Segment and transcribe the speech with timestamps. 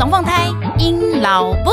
[0.00, 0.48] 龙凤胎，
[0.78, 1.70] 阴老布。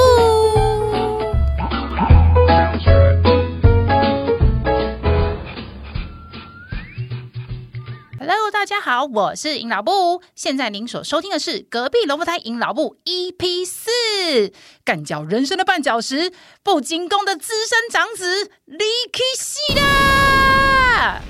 [8.20, 10.22] Hello，大家好，我是尹老布。
[10.36, 14.52] 现在您所收听的是隔壁龙凤胎尹老布 EP 四，
[14.84, 21.22] 干譙人生的绊脚石，不进攻的资深长子李克西啦。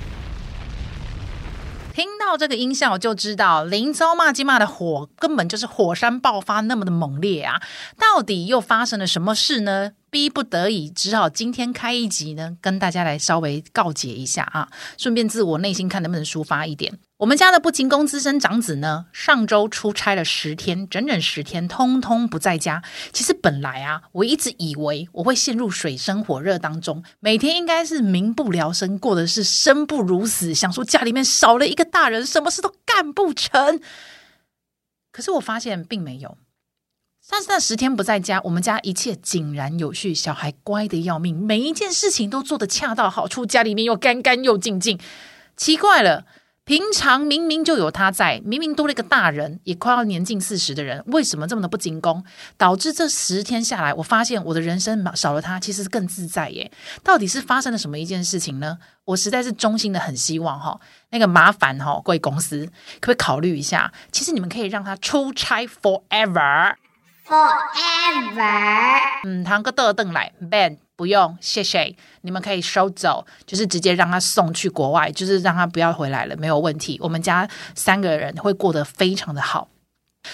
[1.98, 7.60] 听到这个音效就知道，林遭骂鸡骂的火根本就是火山爆发那么的猛烈啊！
[7.98, 9.94] 到底又发生了什么事呢？
[10.08, 17.00] 逼不得已，只好今天开一集呢，跟大家来稍微告解一下啊，顺便自我内心看能不能抒发一点。
[17.18, 22.80] 我们家的不勤工资深长子呢，上周出差了十天，整整十天，通通不在家。
[23.12, 33.80] 其实本来啊，我一直以为我会陷入水深火热当中，每天应该是民不聊生，过的是生不如死，想说家里面少了一个大人，什么事都干不成。
[35.10, 36.38] 可是我发现并没有。
[37.28, 45.00] 但是那十天不在家，我们家一切井然有序，小孩乖得要命，每一件事情都做得恰到好处，家里面又干干又净净。
[45.56, 46.24] 奇怪了，
[46.68, 52.22] 平常明明就有他在，明明多了一个大人，也快要年近四十的人，为什么这么的不进攻？
[52.58, 56.70] 导致这十天下来，我发现我的人生少了他，其实更自在耶。
[57.02, 58.76] 到底是发生了什么一件事情呢？
[59.06, 62.66] 我实在是衷心的很希望哈，那个麻烦哈，贵公司
[63.00, 63.90] 可不可以考虑一下？
[64.12, 66.74] 其实你们可以让他出差 forever。
[67.28, 76.98] Forever，嗯，堂哥得等来，Ben 不用，谢谢，你们可以收走，就是直接让他送去国外，就是让他不要回来了，没有问题。
[77.02, 79.68] 我们家三个人会过得非常的好。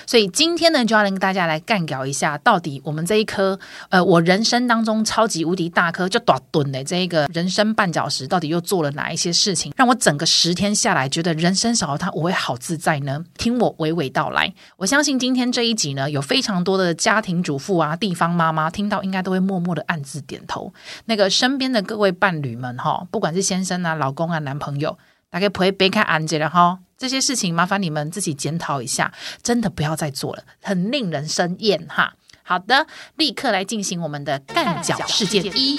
[0.07, 13.25] 所以今天呢，就要跟大家来干譙一下，到底我们这一颗呃，我人生当中超级无敌大颗就短钝的这一个人生绊脚石，到底又做了哪一些事情，让我整个十天下来觉得人生少了它我会好自在呢？
[13.39, 14.53] 听我娓娓道来。
[14.77, 20.73] 我相信今天这一集呢，有非常多的家庭主妇啊、地方妈妈听到，应该都会默默的暗自点头。
[21.07, 24.97] 那个身边的各位伴侣们哈，不管是先生啊、老公啊、男朋友，
[25.35, 26.79] 大概不会别看安静了哈。
[26.97, 29.13] 这些事情麻烦你们自己检讨一下，
[29.43, 32.15] 真的不要再做了，很令人生厌哈。
[32.45, 32.87] 好的，
[33.17, 35.77] 立刻来进行我们的干脚事件一：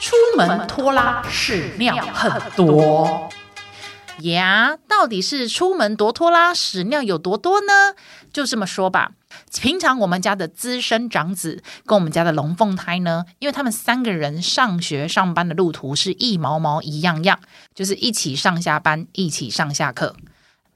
[0.00, 3.28] 出门拖拉屎尿很多。
[4.30, 7.94] 呀，到底是出门多拖拉屎尿有多多呢？
[8.32, 9.12] 就这么说吧。
[9.50, 17.40] 平常我们家的资深长子跟我们家的龙凤胎呢，因为他们三个人上学上班的路途是一毛毛一样样，
[17.74, 20.16] 就是一起上下班，一起上下课，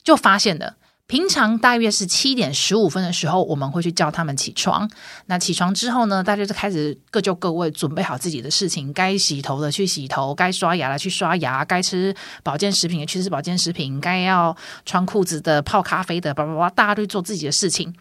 [0.02, 0.76] 就发现了。
[1.08, 4.90] 平常大约是七点十五分的时候，我们会去叫他们起床。
[5.26, 8.92] 那起床之后呢，大家就开始各就各位，准备好自己的事情。
[8.92, 12.12] 该洗头的去洗头，该刷牙的去刷牙，该吃
[12.42, 17.94] 保健食品的去吃保健食品，该要穿裤子的、泡咖啡的，叭叭叭，大家都做自己的事情。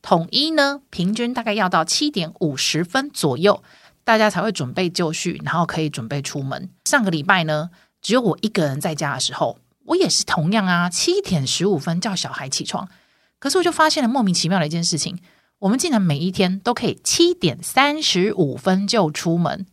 [0.00, 3.60] 统一呢，平均大概要到七点五十分左右，
[4.04, 6.70] 大家才会准备就绪，然后可以准备出门。
[6.84, 7.70] 上个礼拜呢，
[8.00, 9.58] 只有我一个人在家的时候。
[9.86, 12.88] 我也是同样啊，七点十五分叫小孩起床，
[13.38, 15.18] 可是我就发现了莫名其妙的一件事情，
[15.60, 19.66] 我们竟然每一天都可以七点三十五分就出门。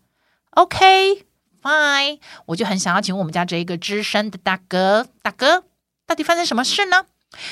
[0.51, 5.63] OK，fine，我就很想要请问我们家这一个资深的大哥，大哥，
[6.05, 7.05] 到底发生什么事呢？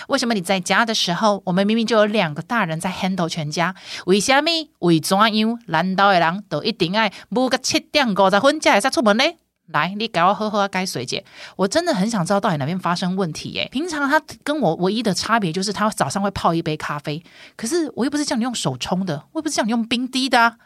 [0.09, 3.73] 为什么你在家的时候，我们明明就有两个大人在 handle 全家？
[4.05, 4.51] 为什么？
[4.77, 5.59] 为怎样？
[5.65, 9.23] 难道的人都一定爱不个七点五十分才会出门呢？
[9.67, 11.23] 来，你给我喝喝该水解。
[11.55, 13.69] 我真的很想知道到底哪边发生问题耶。
[13.71, 17.23] 平常他跟我唯一的差别就是他早上会泡一杯咖啡，
[17.55, 20.57] 可是我又不是叫你用手冲的，我又不是叫你用冰滴的啊。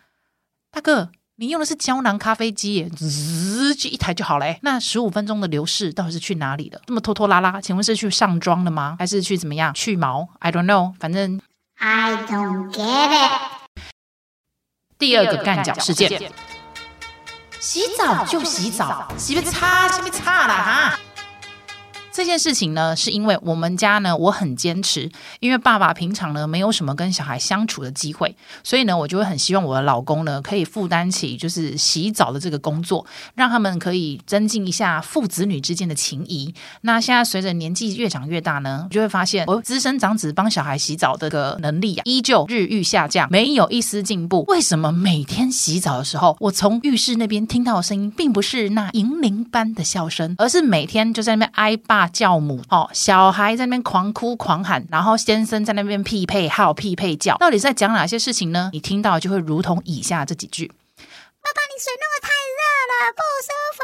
[0.71, 4.59] 大哥，你用的是胶囊咖啡机耶，滋，就一台就好嘞。
[4.63, 6.81] 那十五分钟的流逝到底是去哪里了？
[6.87, 8.95] 这么拖拖拉拉，请问是去上妆了吗？
[8.97, 11.39] 还是去怎么样去毛？I don't know，反正
[11.77, 13.31] I don't get it。
[14.97, 16.31] 第二个干脚事件。
[17.65, 20.99] 洗澡就洗澡，洗不擦，洗不擦了哈。
[22.15, 28.33] 这件事情呢，是因为我们家呢，我很坚持，因为爸爸平常呢没有什么跟小孩相处的机会，
[28.63, 36.55] 所以呢，我就会很希望我的老公呢可以负担起就是洗澡的这个工作，让他们可以增进一下父子女之间的情谊。
[36.83, 44.45] 那现在随着年纪越长越大呢，就会发现我资深长子帮小孩洗澡的个能力啊，依旧日益下降，没有一丝进步。
[44.47, 52.04] 为什么每天洗澡的时候，我从浴室那边听到的声音，并不是那银铃般的笑声，而是每天就在那边挨爸。
[52.07, 58.69] 教母哦，小孩在那边狂哭狂喊，然后先生在那边匹配号、匹配叫，到底在讲哪些事情呢？
[58.73, 60.67] 你听到就会如同以下这几句
[61.41, 62.61] ：“爸爸，你水弄得太热
[62.91, 63.81] 了，不舒服！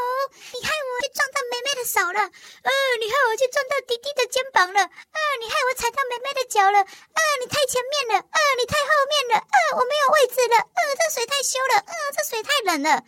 [0.54, 2.70] 你害我去撞到妹妹的手了，呃，
[3.00, 13.04] 你害我去撞到弟弟的肩膀了，呃，你害我踩到妹妹的脚了，呃，你太前面了，嗯，你太后面了，嗯，我没有位置了，嗯，这水太羞了，嗯，这水太冷了。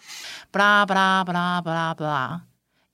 [0.54, 2.42] 巴拉巴拉巴拉巴拉巴拉，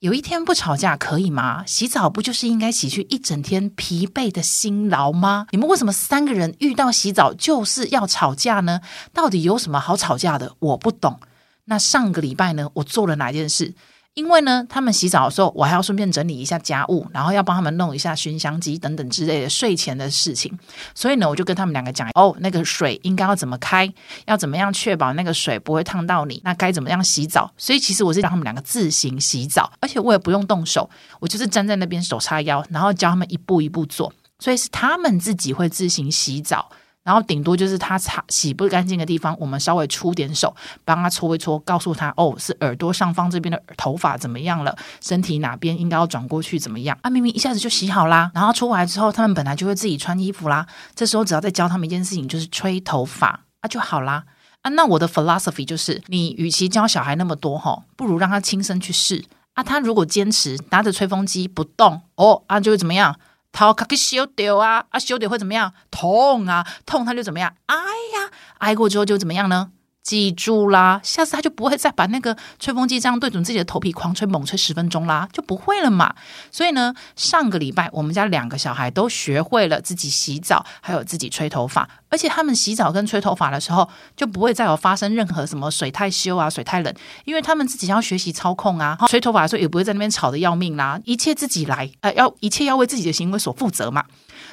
[0.00, 1.62] 有一天不吵架可以吗？
[1.66, 5.46] 洗澡不就是应该洗去一整天疲惫的辛劳吗？
[5.50, 8.80] 你们为什么三个人遇到洗澡就是要吵架呢？
[9.12, 10.54] 到底有什么好吵架的？
[10.58, 11.20] 我不懂。
[11.66, 13.74] 那上个礼拜呢，我做了哪件事？
[14.14, 20.52] 因为呢，他们洗澡的时候，我还要顺便整理一下家务，然后要帮他们弄一下熏香机等等之类的睡前的事情。
[20.94, 23.90] 所以呢，我就跟他们两个讲，哦，那个水应该要怎么开，
[24.26, 27.52] 要怎么样确保那个水不会烫到你，那该怎么样洗澡。
[27.56, 30.90] 所以其实我是让他们两个自行洗澡，而且我也不用动手，
[31.20, 34.12] 我就是站在那边手叉腰，然后教他们一步一步做。
[34.40, 36.70] 所以是他们自己会自行洗澡。
[37.10, 40.54] 然后顶多就是他擦洗不干净的地方，我们稍微出点手
[40.84, 47.10] 帮他搓一搓，告诉他哦，是耳朵上方这边的头发怎么样了，身体哪边应该要转过去怎么样啊？
[47.10, 50.64] 明明一下子就洗好啦，然后出来之后，他们本来就会自己穿衣服啦。
[50.94, 54.22] 这时候只要再教他们一件事情，就是吹头发啊就好啦
[54.62, 54.70] 啊。
[54.70, 59.24] 那我的 philosophy 就是，你与其教小孩那么多哈，不如让他亲身去试
[59.54, 59.64] 啊。
[59.64, 63.18] 他如果坚持拿着吹风机不动哦啊，就会怎么样？
[63.52, 64.84] 头壳给烧掉啊！
[64.90, 65.72] 啊，烧掉会怎么样？
[65.90, 67.54] 痛啊，痛他就怎么样？
[67.66, 69.72] 哎呀，挨过之后就怎么样呢？
[70.02, 76.14] 记住啦，下次他就不会再把那个吹风机这样对准自己的头皮狂吹猛吹十分钟啦，就不会了嘛。
[76.50, 86.94] 所以呢，上个礼拜我们家两个小孩都学会了自己洗澡，还有自己吹头发，而且他们洗澡跟吹头发的时候就不会再有发生任何什么水太羞啊、水太冷，
[87.24, 88.98] 因为他们自己要学习操控啊。
[89.08, 94.04] 吹头发的时候也不会在那边吵得要命啦，一切自己来，呃，要一切要为自己的行为所负责嘛。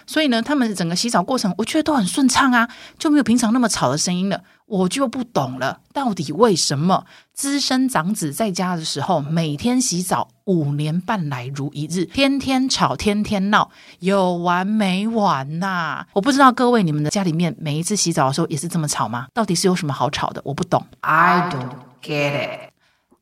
[0.07, 2.67] 所以呢，他们整个洗澡过程，我觉得都很顺畅啊，
[2.97, 4.41] 就没有平常那么吵的声音了。
[4.65, 13.69] 我就不懂了，到底为什么资深长子在家的时候，每天洗澡五年半来如一日，天天吵，天天闹，
[13.99, 16.07] 有完没完呐、啊？
[16.11, 19.27] 我不知道各位你们的家里面每一次洗澡的时候也是这么吵吗？
[19.33, 20.41] 到底是有什么好吵的？
[20.43, 21.69] 我不懂，I don't
[22.03, 22.73] get it。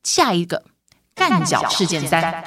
[0.02, 0.64] 下一个
[1.14, 2.44] 干脚事件三，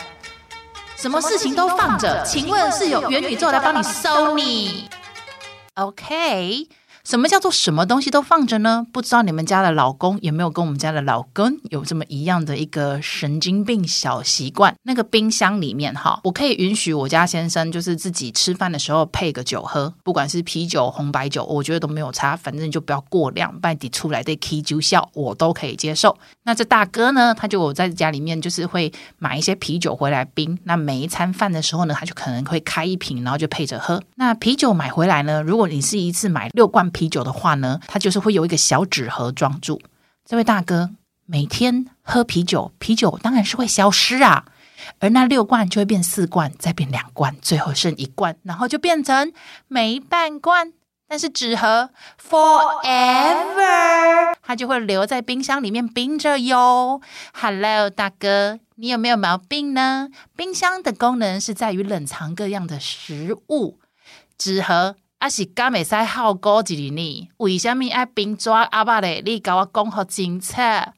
[1.01, 2.25] 什么事情都放着？
[2.25, 4.91] 请问是有元宇宙来帮你收你
[5.75, 6.67] ？OK。
[7.09, 8.87] 什么叫做什么东西都放着呢？
[8.93, 14.75] 不知道你们家的老公有没有跟我们家的老公有这么一样的一个神经病小习惯？
[14.83, 26.15] 那个冰箱里面哈，我可以允许我家先生就是自己吃饭的时候配个酒喝，不管是啤酒、红白酒，我觉得都没有差，反正就不要过量，半底出来的 K 酒效我都可以接受。
[26.45, 34.03] 那这大哥呢，他就我在家里面就是会买一些啤酒回来冰，那每一餐饭的时候呢，他就可能会开一瓶，然后就配着喝。
[34.17, 36.87] 那啤酒买回来呢，如果你是一次买六罐。
[36.99, 39.81] 啤酒的话呢，它就是会有一个小纸盒装住。
[40.25, 40.91] 这位大哥
[41.27, 44.47] 每天喝啤酒，啤酒当然是会消失啊，
[44.99, 49.33] 而那六罐就会变四罐，再变两罐，最后剩一罐，然后就变成
[49.69, 50.73] 没半罐。
[51.07, 51.91] 但是纸盒
[52.21, 53.65] forever，
[54.43, 57.01] 它就会留在冰箱里面冰着哟。
[57.33, 60.09] Hello，大哥，你有没有毛病呢？
[60.35, 63.79] 冰箱的功能是在于冷藏各样的食物，
[64.37, 64.97] 纸盒。
[65.19, 67.29] 啊是敢袂使好过一哩呢？
[67.39, 69.21] 为什么爱冰抓阿爸嘞？
[69.25, 70.55] 你跟我讲好清楚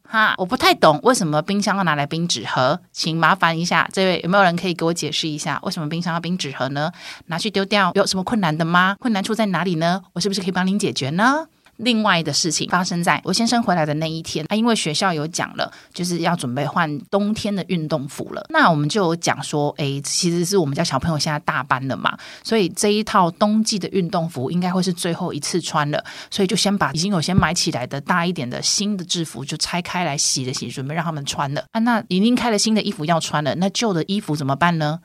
[0.06, 0.34] 哈！
[0.36, 6.92] 我不太懂为什么冰箱要拿来冰纸盒，请麻烦一下，这位有没有人可以给我解释一下，为什么冰箱要冰纸盒呢？
[7.26, 8.94] 拿去丢掉有什么困难的吗？
[9.00, 10.02] 困难处在哪里呢？
[10.12, 11.46] 我是不是可以帮您解决呢？
[11.82, 18.44] 另外的事情发生在我先生回来的那一天，他因为学校有讲了，就是要准备换冬天的运动服了。
[18.50, 31.64] 那我们就有讲说，诶，其实是我们家小朋友现在大班了嘛，所以这一套冬季的运动服应该会是最后一次穿了，所以就先把已经有先买起来的大一点的新的制服就拆开来洗了洗，准备让他们穿了。
[31.72, 35.00] 啊，那已经开了新的衣服要穿了，那旧的衣服怎么办呢？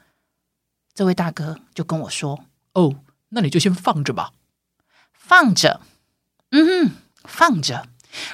[0.94, 2.96] 这位大哥就跟我说：“哦，
[3.29, 4.32] 那你就先放着吧，
[5.13, 5.82] 放着。”
[6.57, 6.91] 嗯哼，
[7.25, 7.85] 放着，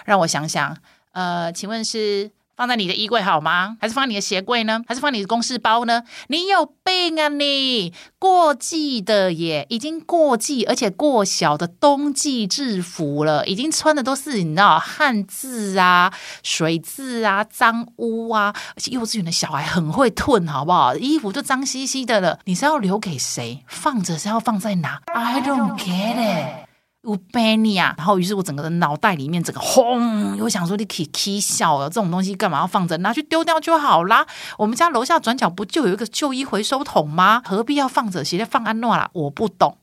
[0.06, 0.78] 让我想想，
[1.14, 3.78] 呃，请问是放在你的衣柜好吗？
[3.82, 4.80] 还是放你的鞋柜呢？
[4.88, 6.04] 还是放你的公事包呢？
[6.28, 7.92] 你有病啊你！
[8.20, 16.14] 过季的耶，已经过季，而且过小的冬季制服了，已经穿的都是你知道汉字啊、
[16.44, 20.96] 水字啊、脏污啊，而且幼稚园的小孩很会褪，好不好？
[20.96, 23.64] 衣服都脏兮兮的了，你是要留给谁？
[23.66, 26.71] 放着是要放在哪？I don't get it。
[27.04, 27.96] 我背你啊！
[27.98, 32.96] 然后，于是我整个的脑袋里面整个轰，我想说你可以踢笑了，这种东西干嘛要放着？
[32.98, 34.28] 拿去丢掉就好啦。
[34.58, 37.42] 我们家楼下转角不就有一个旧衣回收桶吗？
[37.44, 38.24] 何必要放着？
[38.24, 39.10] 直接放安诺啦？
[39.14, 39.78] 我不懂。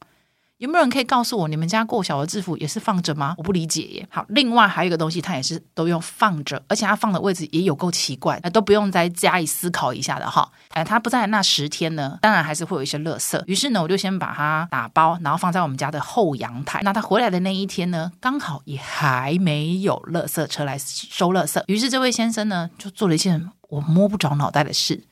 [0.58, 3.34] 有没有人可以告诉我，你们家过小的制服也是放着吗？
[3.38, 4.08] 我不理解耶。
[4.10, 10.50] 好，另外还有一个东西，它也是都用放着，而且它放的位置也有够奇怪，都不用再加以思考一下的哈。
[10.70, 13.40] 哎，他不在那十天呢，当然还是会有一些垃圾。
[13.46, 16.80] 于是呢，我就先把它打包，然后放在我们家的后阳台。
[16.82, 21.62] 那他回来的那一天呢，刚好也还没有垃圾车来收垃圾。
[21.68, 25.04] 于是这位先生呢，就做了一件我摸不着脑袋的事，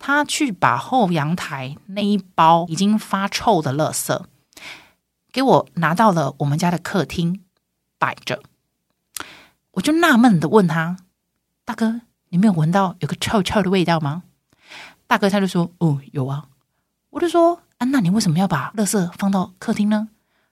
[0.00, 4.20] 他去把后阳台那一包已经发臭的垃圾。
[5.32, 7.44] 给我拿到了我们家的客厅
[7.98, 8.42] 摆着，
[9.72, 10.96] 我就纳闷的问他
[11.64, 14.24] ：“大哥，你没有闻到有个臭臭的味道吗？”
[15.06, 16.48] 大哥他就说：“哦，有啊。”
[17.10, 20.08] 我就说：“啊，那你为什么要把垃圾放到客厅呢？”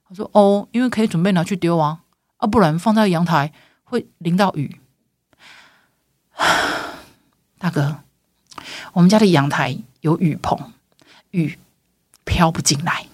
[0.09, 2.01] 他说：“哦，因为可以准备拿去丢啊，
[2.39, 3.53] 啊，不然放在阳台
[3.85, 4.81] 会淋到雨。
[7.59, 8.01] ”大哥，
[8.93, 10.73] 我们家的阳台有雨棚，
[11.31, 11.59] 雨
[12.25, 13.07] 飘不进来。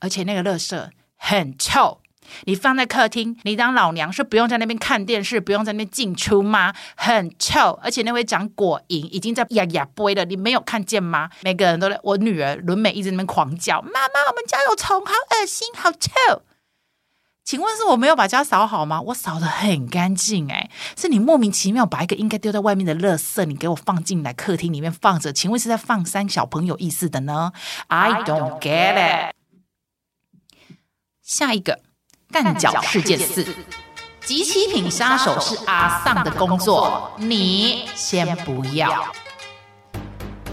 [0.00, 2.00] 而且那个垃圾很臭，
[2.44, 6.74] 你放在客厅，你当老娘是不用在那边看电视，不用在那边进出吗？
[6.96, 11.30] 很臭，而且那位长果蝇已经在呀呀播了，你没有看见吗？
[11.42, 16.42] 每个人都在，我女儿伦美一直在那边狂叫：“妈妈，我们家有虫，好恶心，好臭！”
[17.44, 19.00] 请问是我没有把家扫好吗？
[19.00, 27.52] 我扫的很干净，哎，是你莫名其妙把一个应该丢在外面的垃圾，你给我放进来客厅里面放着，请问是在放三小朋友意思的呢
[27.86, 29.36] ？I don't get it。
[31.26, 31.76] 下一个
[32.30, 33.44] 干脚事件四，
[34.24, 39.12] 极其品杀手是阿丧的工作，你先不要。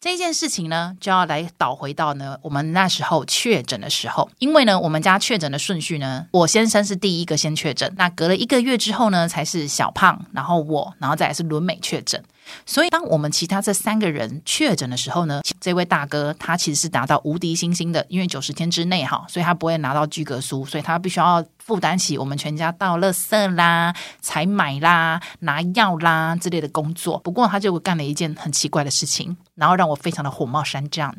[0.03, 12.22] 这件事情呢，就要来倒回到呢，我们那时候确诊的时候，因为呢，我们家确诊的顺序呢，我先生是第一个先确诊，那隔了一个月之后呢，才是小胖，然后我，然后再来是伦美确诊。
[12.65, 27.17] 所以，当我们其他这三个人确诊的时候呢，这位大哥他其实是拿到无敌星星的，因为九十天之内哈，所以他不会拿到居格书，所以他必须要负担起我们全家到垃圾啦、采买啦、拿药啦之类的工作。
[27.20, 31.15] 不过，他就干了一件很奇怪的事情，然后让我非常的火冒三丈。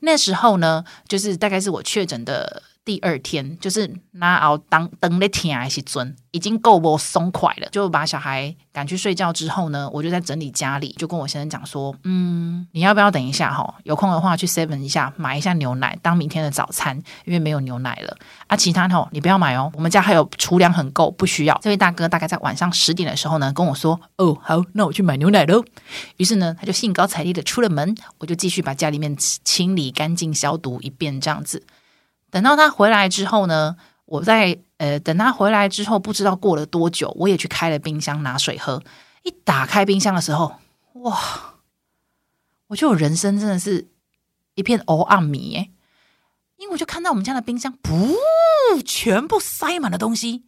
[0.00, 2.62] 那时候呢，就是大概是我确诊的。
[2.86, 7.68] 第二天就是拿熬当灯的天还是准，已经够不松快了。
[7.72, 13.74] 就把小孩赶去睡觉之后呢，我就在整理家里，就跟我先生讲说：“嗯，你要不要等一下哈？
[13.82, 18.16] 有空的话去 Seven 一下买一下牛奶当明天的早餐，因为没有牛奶了
[18.46, 18.56] 啊。
[18.56, 25.64] 其他吼你不要买哦，我们家还有储粮很够，不需要。”这位大哥大概在晚上十点的时候呢，跟我说：“哦，好，那我去买牛奶喽。”
[26.18, 31.64] 于是呢，他就兴高采烈的出了门，我就继续把家里面清理干净、消毒一遍，这样子。
[32.36, 38.82] 等到他回来之后呢，我在呃，等他回来之后，不知道过了多久，我也去开了冰箱拿水喝。
[39.22, 40.56] 一打开冰箱的时候，
[40.96, 41.18] 哇！
[42.66, 43.88] 我觉得我人生真的是
[44.54, 45.70] 一片黑暗迷耶，
[46.56, 48.14] 因为我就看到我们家的冰箱，噗，
[48.84, 50.44] 全部塞满了东西。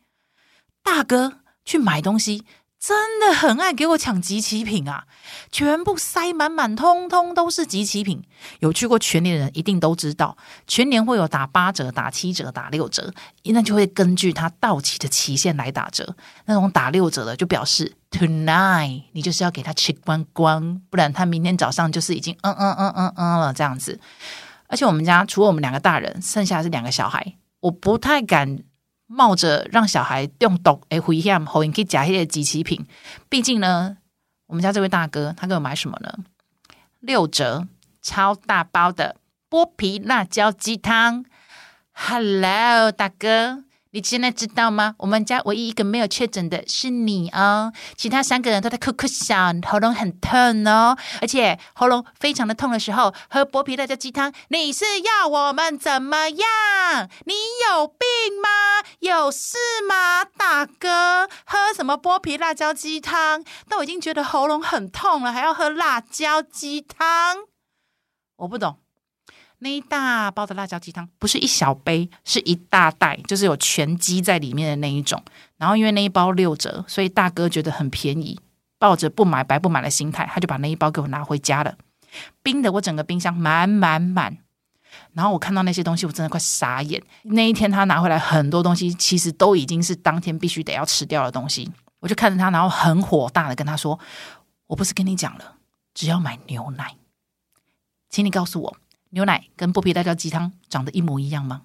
[0.83, 2.45] 大哥去买东西。
[2.81, 5.05] 真的很爱给我抢即期品啊！
[5.51, 8.23] 全部塞满满，通通都是即期品。
[8.61, 10.37] 有去过全年的人一定都知道，
[10.69, 13.13] 全年会有打八折、打七折、打六折，
[13.47, 16.15] 那就会根据它到期的期限来打折。
[16.45, 23.99] 那种打六折的就表示 tonight，你就是要给他吃光光，不然他明天早上就是已经嗯嗯嗯嗯嗯了这样子。
[24.69, 28.61] 而且我们家除了我们两个大人，剩下是两个小孩，我不太敢。
[29.09, 32.87] 冒着让小孩中毒的危险，后因去吃那些即期品。
[33.29, 33.97] 毕竟呢，
[34.47, 36.19] 我们家这位大哥他给我买什么呢？
[37.01, 37.67] 六折
[38.01, 39.17] 超大包的
[39.51, 41.25] 剥皮辣椒鸡汤。
[41.93, 43.65] Hello，大哥。
[43.91, 44.95] 你现在知道吗？
[44.99, 57.09] 我们家唯一一个没有确诊的是你哦，其他三个人都在咳咳响，喉咙很痛哦，而且喉咙非常的痛的时候喝剥皮辣椒鸡汤，你是要我们怎么样？
[57.25, 57.35] 你
[57.71, 57.99] 有病
[58.43, 58.49] 吗？
[58.99, 59.57] 有事
[59.89, 60.25] 吗？
[60.25, 63.43] 大哥，喝什么剥皮辣椒鸡汤？
[63.71, 67.39] 都已经觉得喉咙很痛了，还要喝辣椒鸡汤？
[68.37, 68.79] 我不懂。
[69.61, 75.21] 那一大包的辣椒鸡汤不是一小杯，是一大袋，就是有全鸡在里面的那一种。
[75.57, 78.39] 然后因为那一包六折，所以大哥觉得很便宜，
[78.79, 81.77] 抱着不买白不买的心态，他就把那一包给我拿回家了，
[82.43, 84.39] 冰的我整个冰箱满满满。
[85.13, 87.03] 然后我看到那些东西，我真的快傻眼。
[87.25, 91.71] 那一天他拿回来很多东西，其实都已经是当天必须得要吃掉的东西。
[91.99, 93.99] 我就看着他，然后很火大的跟他说
[94.69, 95.57] ：“我不是跟你讲了，
[95.93, 96.95] 只要买牛奶，
[98.09, 98.77] 请你告诉我。”
[99.11, 101.63] 牛奶跟剥皮辣椒鸡汤长得一模一样吗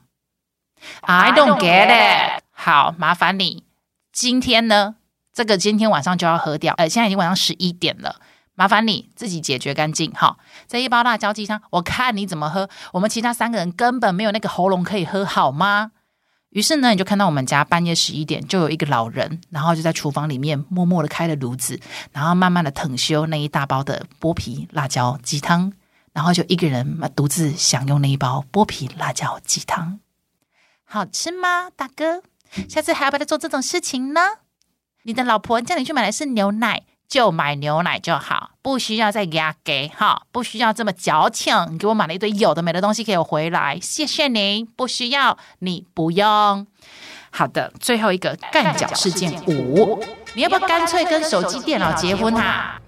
[1.01, 2.43] ？I don't get it。
[2.51, 3.63] 好，麻烦你
[4.11, 4.95] 今天呢，
[5.33, 6.73] 这个今天晚上就要喝掉。
[6.77, 8.21] 呃，现在已经晚上十一点了，
[8.55, 10.11] 麻烦你自己解决干净。
[10.11, 12.69] 哈，这一包辣椒鸡汤，我看你怎么喝。
[12.93, 15.91] 我们其他三个人根本没有那个喉咙可以喝，好吗？
[16.51, 21.79] 于是呢，你就看到我们家半夜十一点，就有一个老人，然后就在厨房里面默默的开了炉子，
[22.11, 25.73] 然后慢慢的腾修那一大包的剥皮辣椒鸡汤，
[26.13, 29.99] 然后就一个人嘛独自享用那一包剥皮辣椒鸡汤。
[30.85, 32.23] 好吃吗，大哥？
[32.69, 34.21] 下次还要不要做这种事情呢？
[35.03, 36.83] 你的老婆叫你去买的是牛奶。
[37.05, 41.53] 就买牛奶就好，不需要再压给哈，不需要这么矫情。
[41.69, 46.65] 你给我买了一堆有的没的东西给我回来，谢谢你，不需要，你不用。
[47.29, 50.03] 好的，最后一个干脚事件五，
[50.33, 52.81] 你要不要干脆跟手机电脑结婚啊？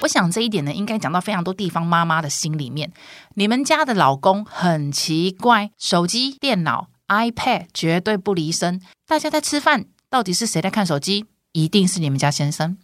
[0.00, 2.90] 我想这一点呢，应该讲到非常多地方妈妈的心里面。
[3.34, 8.80] 你们家的老公很奇怪，手机、电脑、iPad 绝对不离身。
[9.06, 11.26] 大家在吃饭，到底是谁在看手机？
[11.52, 12.78] 一定是你们家先生。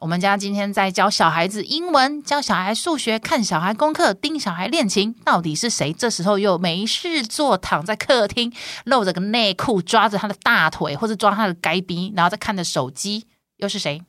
[0.00, 5.90] 我们家今天在教小孩子英文，教小孩数学，看小孩功课，盯小孩练琴，到底是谁？
[5.94, 8.52] 这时候又没事做，躺在客厅，
[8.84, 13.24] 露着个内裤，抓着他的大腿，或者抓他的该逼，然后再看着手机，
[13.56, 14.02] 又是谁？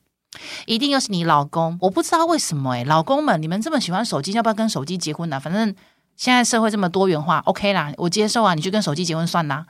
[0.66, 1.76] 一定又是你老公。
[1.80, 5.38] 我不知道为什么诶，老公们，你们这么喜欢手机，要不要跟手机结婚呢？
[5.38, 5.74] 反正
[6.16, 9.66] 现在社会这么多元化，OK 啦，我接受啊，你去跟手机结婚算啦。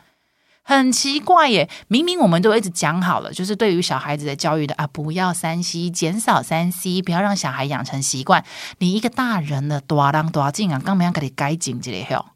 [0.65, 8.45] 很奇怪耶，明明我们都一直讲好了，就是对于小孩子的教育的啊，不要三 C，减少三 C，不要让小孩养成习惯。
[8.79, 12.27] 你一个大人了，多大多近啊，刚没要给你改紧这里吼。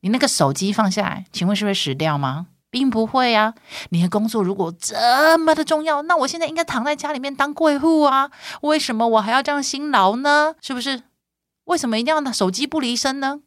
[0.00, 2.46] 你那个手机放下来，请问是会死掉吗？
[2.74, 3.54] 并不会啊。
[3.90, 8.32] 你的工作如果这么的重要，那我现在应该躺在家里面当贵妇啊？
[8.62, 10.56] 为什么我还要这样辛劳呢？
[10.60, 11.02] 是不是？
[11.66, 13.42] 为什么一定要拿手机不离身呢？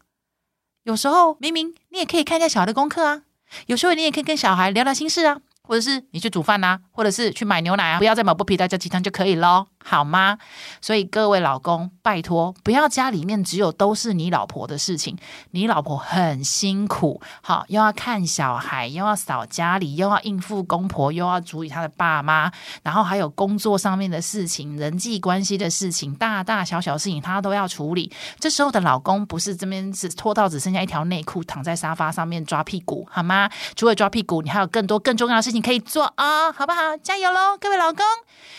[0.84, 3.24] 有时候明明你也可以看一下小孩的功课啊。
[3.66, 9.68] 有时候你也可以跟小孩聊聊心事啊，或者是你去煮饭呐，或者是去买牛奶啊，不要再买剥皮辣椒鸡汤就可以咯。
[9.90, 10.38] 好吗？
[10.82, 15.18] 所以各位老公，拜托不要家里面只有都是你老婆的事情，
[15.52, 22.52] 你老婆很辛苦，好，又要看小孩，又要扫家里，又要应付公婆，又要处理他的爸妈，
[22.84, 28.12] 然后还有工作上面的事情、人际关系的事情，大大小小事情他都要处理。
[28.40, 33.50] 这时候的老公不是这边是拖到只剩下一条内裤，躺在沙发上面抓屁股，好吗？
[33.76, 36.98] 除了抓屁股，你还有更多更重要的事情可以做啊，好不好？
[37.02, 38.04] 加油喽，各位老公！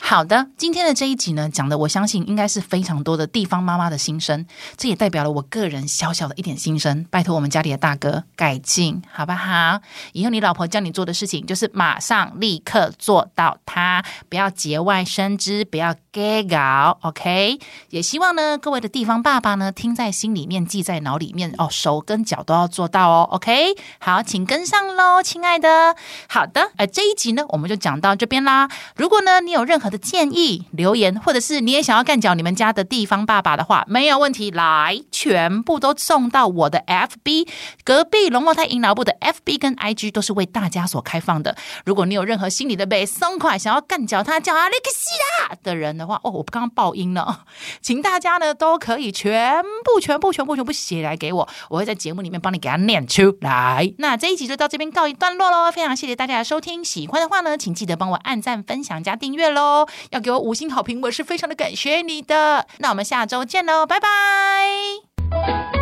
[0.01, 4.47] 好的，今天的这一集呢，讲的我相信应该是非常多的地方妈妈的心声，
[4.79, 7.05] 这也代表了我个人小小的一点心声。
[7.11, 9.81] 拜托我们家里的大哥改进，好不好？
[10.13, 17.59] 以后你老婆叫你做的事情，就是马上立刻做到它，不要节外生枝，不要给搞，OK？
[17.91, 23.75] 也希望呢，各位的地方爸爸呢，听在心里面，记在脑里面哦，手跟脚都要做到哦，OK？
[23.99, 25.97] 好，请跟上喽，亲爱的。
[26.29, 28.69] 好的，呃，这一集呢，我们就讲到这边啦。
[28.95, 37.49] 如果呢，你有任何的建议留言，或者是你也想要干掉你们家的地方爸爸的话，没有问题，来，全部都送到我的 FB，
[37.85, 41.57] 隔壁龙凤胎阴老部的 FB 跟 IG 都是为大家所开放的。
[41.85, 45.11] 如果你有任何心里的被松快，想要干掉他叫阿力克西
[45.43, 47.45] 啦的人的话，哦，我刚刚爆音了，
[47.81, 53.93] 请大家呢都可以全部、全部、全部、全部写来给我，我会在节目里面帮你给他念出来。
[53.99, 62.67] 那这一集就到这边告一段落喽，非常谢谢大家的收听，喜欢的话呢，请记得帮我按赞、分享、加订阅喽，要给我五星好评评，我是非常的感谢你的。
[62.79, 65.78] 那我们下周见喽，拜拜。